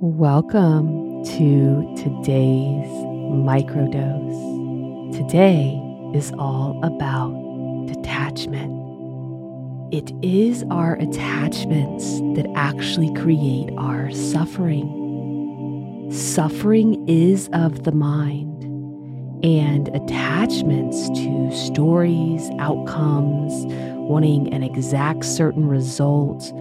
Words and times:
Welcome 0.00 1.24
to 1.24 1.94
today's 1.96 2.90
microdose. 3.30 5.16
Today 5.16 5.80
is 6.12 6.32
all 6.36 6.80
about 6.82 7.30
detachment. 7.86 8.72
It 9.94 10.10
is 10.20 10.64
our 10.72 10.96
attachments 10.96 12.18
that 12.34 12.50
actually 12.56 13.14
create 13.14 13.70
our 13.78 14.10
suffering. 14.10 16.10
Suffering 16.10 17.08
is 17.08 17.48
of 17.52 17.84
the 17.84 17.92
mind, 17.92 18.64
and 19.44 19.86
attachments 19.94 21.08
to 21.10 21.52
stories, 21.52 22.50
outcomes, 22.58 23.52
wanting 24.08 24.52
an 24.52 24.64
exact 24.64 25.24
certain 25.24 25.68
result 25.68 26.52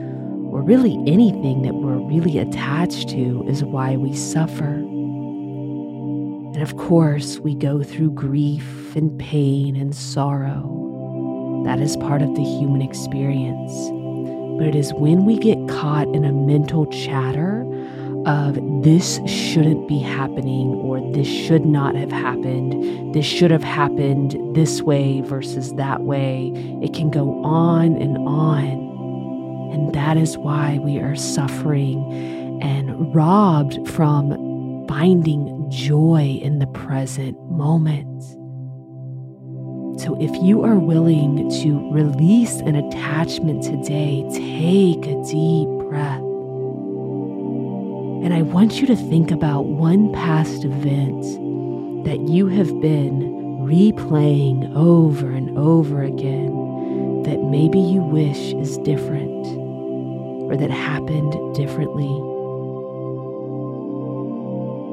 or 0.53 0.61
really 0.61 0.93
anything 1.07 1.63
that 1.63 1.73
we're 1.73 1.97
really 1.97 2.37
attached 2.37 3.09
to, 3.09 3.43
is 3.47 3.63
why 3.63 3.97
we 3.97 4.15
suffer. 4.15 4.75
And 6.53 6.61
of 6.61 6.77
course, 6.77 7.39
we 7.39 7.55
go 7.55 7.81
through 7.81 8.11
grief 8.11 8.95
and 8.95 9.19
pain 9.19 9.75
and 9.75 9.95
sorrow. 9.95 11.63
That 11.65 11.79
is 11.79 11.97
part 11.97 12.21
of 12.21 12.35
the 12.35 12.43
human 12.43 12.83
experience. 12.83 13.71
But 14.59 14.67
it 14.67 14.75
is 14.75 14.93
when 14.93 15.25
we 15.25 15.39
get 15.39 15.57
caught 15.67 16.07
in 16.09 16.23
a 16.23 16.31
mental 16.31 16.85
chatter 16.85 17.61
of 18.27 18.59
this 18.83 19.19
shouldn't 19.25 19.87
be 19.87 19.97
happening 19.97 20.69
or 20.75 21.01
this 21.13 21.27
should 21.27 21.65
not 21.65 21.95
have 21.95 22.11
happened, 22.11 23.15
this 23.15 23.25
should 23.25 23.49
have 23.49 23.63
happened 23.63 24.37
this 24.55 24.83
way 24.83 25.21
versus 25.21 25.73
that 25.73 26.01
way. 26.03 26.51
It 26.83 26.93
can 26.93 27.09
go 27.09 27.43
on 27.43 27.99
and 27.99 28.17
on. 28.19 28.92
And 29.73 29.91
that 29.93 30.17
is 30.17 30.37
why 30.37 30.77
we 30.79 30.99
are 30.99 31.15
suffering 31.15 32.61
and 32.61 33.13
robbed 33.13 33.89
from 33.89 34.85
finding 34.87 35.69
joy 35.71 36.39
in 36.41 36.59
the 36.59 36.67
present 36.67 37.35
moment. 37.49 38.21
So, 39.99 40.15
if 40.21 40.31
you 40.43 40.63
are 40.63 40.77
willing 40.77 41.49
to 41.61 41.91
release 41.91 42.55
an 42.57 42.75
attachment 42.75 43.63
today, 43.63 44.23
take 44.31 45.05
a 45.07 45.23
deep 45.23 45.67
breath. 45.89 46.21
And 48.23 48.33
I 48.33 48.43
want 48.43 48.79
you 48.79 48.87
to 48.87 48.95
think 48.95 49.31
about 49.31 49.65
one 49.65 50.13
past 50.13 50.63
event 50.63 51.23
that 52.05 52.19
you 52.27 52.47
have 52.47 52.79
been 52.79 53.33
replaying 53.65 54.75
over 54.75 55.31
and 55.31 55.57
over 55.57 56.03
again 56.03 57.23
that 57.23 57.41
maybe 57.41 57.79
you 57.79 58.01
wish 58.01 58.53
is 58.53 58.77
different 58.79 59.62
or 60.49 60.57
that 60.57 60.71
happened 60.71 61.55
differently. 61.55 62.11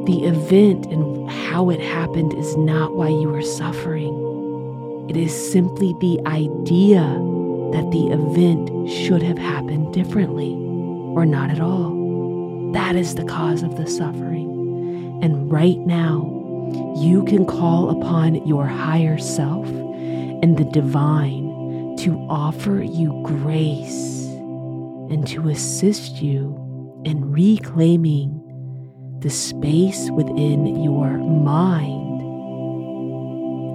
The 0.06 0.24
event 0.26 0.86
and 0.86 1.30
how 1.30 1.70
it 1.70 1.80
happened 1.80 2.34
is 2.34 2.56
not 2.56 2.94
why 2.94 3.08
you 3.08 3.34
are 3.34 3.42
suffering. 3.42 5.06
It 5.08 5.16
is 5.16 5.52
simply 5.52 5.94
the 6.00 6.20
idea 6.26 7.02
that 7.72 7.90
the 7.90 8.08
event 8.08 8.90
should 8.90 9.22
have 9.22 9.38
happened 9.38 9.92
differently 9.92 10.52
or 11.14 11.26
not 11.26 11.50
at 11.50 11.60
all. 11.60 12.72
That 12.72 12.96
is 12.96 13.14
the 13.14 13.24
cause 13.24 13.62
of 13.62 13.76
the 13.76 13.86
suffering. 13.86 15.20
And 15.22 15.50
right 15.50 15.78
now, 15.78 16.36
you 16.96 17.24
can 17.24 17.44
call 17.44 17.90
upon 17.90 18.46
your 18.46 18.66
higher 18.66 19.18
self 19.18 19.66
and 19.66 20.56
the 20.56 20.64
divine 20.64 21.96
to 21.98 22.16
offer 22.28 22.82
you 22.82 23.20
grace 23.24 24.19
and 25.10 25.26
to 25.26 25.48
assist 25.48 26.22
you 26.22 26.56
in 27.04 27.30
reclaiming 27.30 28.36
the 29.20 29.30
space 29.30 30.08
within 30.12 30.82
your 30.82 31.18
mind 31.18 32.00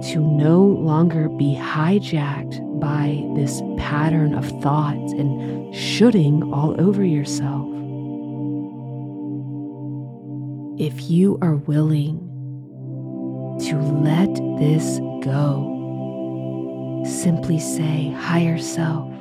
to 0.02 0.20
no 0.20 0.62
longer 0.62 1.28
be 1.28 1.54
hijacked 1.54 2.60
by 2.80 3.22
this 3.34 3.60
pattern 3.76 4.34
of 4.34 4.46
thoughts 4.62 5.12
and 5.12 5.74
shoulding 5.74 6.42
all 6.52 6.80
over 6.80 7.04
yourself. 7.04 7.66
If 10.78 11.10
you 11.10 11.38
are 11.40 11.56
willing 11.56 12.18
to 13.60 13.76
let 13.78 14.34
this 14.58 14.98
go, 15.24 15.72
simply 17.06 17.58
say, 17.58 18.10
Higher 18.10 18.58
Self, 18.58 19.15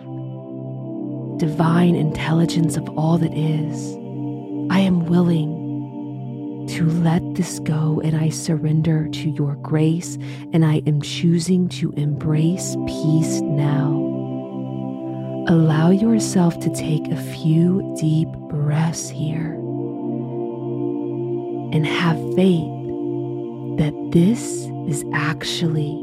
divine 1.38 1.96
intelligence 1.96 2.78
of 2.78 2.88
all 2.97 3.18
that 3.18 3.34
is, 3.34 3.96
I 4.72 4.79
am 4.79 5.06
willing 5.06 6.68
to 6.69 6.85
let 6.85 7.22
this 7.35 7.59
go 7.59 8.01
and 8.03 8.16
I 8.16 8.29
surrender 8.29 9.07
to 9.07 9.29
your 9.29 9.56
grace 9.57 10.18
and 10.51 10.66
I 10.66 10.81
am 10.88 11.01
choosing 11.01 11.69
to 11.69 11.91
embrace 11.91 12.75
peace 12.88 13.41
now. 13.41 13.91
Allow 15.47 15.91
yourself 15.91 16.59
to 16.62 16.69
take 16.73 17.07
a 17.07 17.22
few 17.34 17.96
deep 18.00 18.29
breaths 18.50 19.09
here 19.09 19.53
and 21.72 21.85
have 21.85 22.17
faith 22.35 22.72
that 23.78 23.94
this 24.12 24.66
is 24.88 25.06
actually 25.13 26.02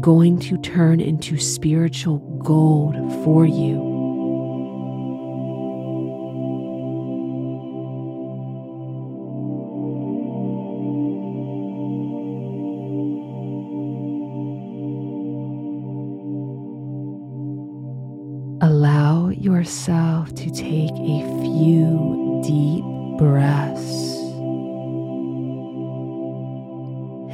going 0.00 0.38
to 0.40 0.58
turn 0.58 1.00
into 1.00 1.38
spiritual 1.38 2.18
gold 2.42 2.94
for 3.24 3.46
you. 3.46 3.95
Allow 18.62 19.28
yourself 19.28 20.34
to 20.34 20.50
take 20.50 20.90
a 20.92 21.42
few 21.42 22.40
deep 22.42 22.84
breaths 23.18 24.16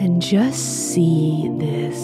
and 0.02 0.20
just 0.20 0.92
see 0.92 1.48
this 1.58 1.96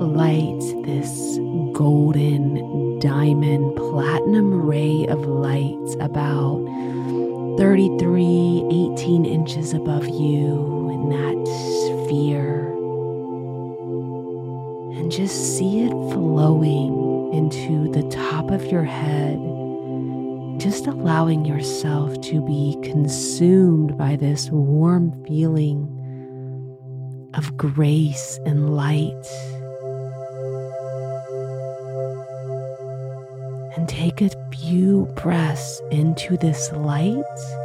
light, 0.00 0.60
this 0.84 1.38
golden 1.72 3.00
diamond 3.00 3.74
platinum 3.74 4.62
ray 4.62 5.06
of 5.08 5.26
light 5.26 5.96
about 5.98 6.64
33, 7.58 8.92
18 8.94 9.24
inches 9.24 9.72
above 9.72 10.06
you 10.06 10.88
in 10.92 11.08
that 11.08 12.06
sphere. 12.06 12.68
And 15.00 15.10
just 15.10 15.56
see 15.56 15.80
it 15.80 15.90
flowing 15.90 17.03
into 17.34 17.90
the 17.90 18.08
top 18.10 18.50
of 18.52 18.64
your 18.66 18.84
head, 18.84 19.38
just 20.60 20.86
allowing 20.86 21.44
yourself 21.44 22.20
to 22.20 22.40
be 22.40 22.78
consumed 22.82 23.98
by 23.98 24.14
this 24.14 24.50
warm 24.50 25.10
feeling 25.24 25.90
of 27.34 27.56
grace 27.56 28.38
and 28.46 28.76
light. 28.76 29.26
And 33.76 33.88
take 33.88 34.20
a 34.20 34.30
few 34.54 35.06
breaths 35.16 35.82
into 35.90 36.36
this 36.36 36.70
light 36.70 37.63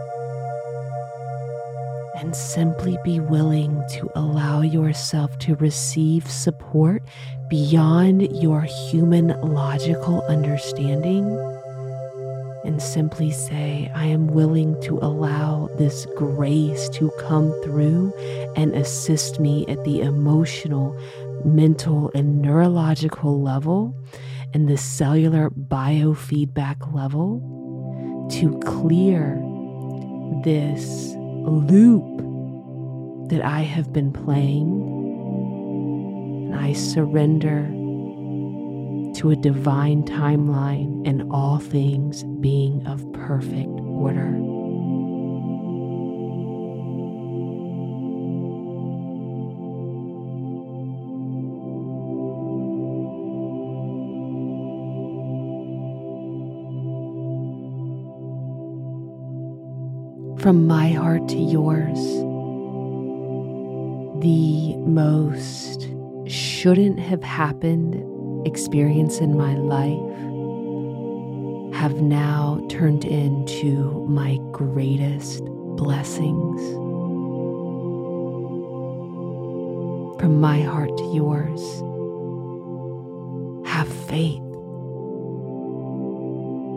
and 2.19 2.35
simply 2.35 2.97
be 3.03 3.19
willing 3.19 3.81
to 3.89 4.09
allow 4.13 4.61
yourself 4.61 5.37
to 5.39 5.55
receive 5.55 6.29
support 6.29 7.01
beyond 7.49 8.21
your 8.35 8.61
human 8.61 9.27
logical 9.41 10.21
understanding. 10.23 11.25
And 12.65 12.81
simply 12.81 13.31
say, 13.31 13.89
I 13.95 14.05
am 14.07 14.27
willing 14.27 14.79
to 14.81 14.99
allow 15.01 15.69
this 15.77 16.05
grace 16.17 16.89
to 16.89 17.09
come 17.19 17.53
through 17.63 18.13
and 18.57 18.75
assist 18.75 19.39
me 19.39 19.65
at 19.67 19.81
the 19.85 20.01
emotional, 20.01 20.99
mental, 21.45 22.11
and 22.13 22.41
neurological 22.41 23.41
level 23.41 23.95
and 24.53 24.67
the 24.67 24.77
cellular 24.77 25.49
biofeedback 25.51 26.93
level 26.93 27.39
to 28.31 28.59
clear 28.59 29.35
this 30.43 31.15
loop 31.49 33.29
that 33.29 33.43
I 33.43 33.61
have 33.61 33.91
been 33.91 34.11
playing. 34.11 34.69
And 36.47 36.55
I 36.55 36.73
surrender 36.73 37.67
to 39.19 39.31
a 39.31 39.35
divine 39.35 40.03
timeline 40.03 41.07
and 41.07 41.31
all 41.31 41.59
things 41.59 42.23
being 42.23 42.85
of 42.87 43.11
perfect 43.13 43.69
order. 43.81 44.58
From 60.41 60.67
my 60.67 60.87
heart 60.91 61.27
to 61.29 61.37
yours, 61.37 61.99
the 64.23 64.77
most 64.77 65.89
shouldn't 66.27 66.97
have 66.97 67.21
happened 67.21 68.47
experience 68.47 69.19
in 69.19 69.37
my 69.37 69.55
life 69.55 69.99
have 71.75 72.01
now 72.01 72.65
turned 72.69 73.03
into 73.03 74.05
my 74.07 74.39
greatest 74.53 75.43
blessings. 75.75 76.61
From 80.21 80.39
my 80.39 80.61
heart 80.61 80.95
to 80.97 81.03
yours, 81.13 81.61
have 83.67 83.89
faith 84.07 84.41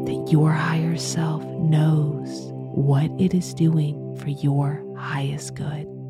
that 0.06 0.32
your 0.32 0.50
higher 0.50 0.96
self 0.96 1.44
knows 1.44 2.51
what 2.72 3.10
it 3.20 3.34
is 3.34 3.54
doing 3.54 4.16
for 4.16 4.30
your 4.30 4.84
highest 4.96 5.54
good. 5.54 6.01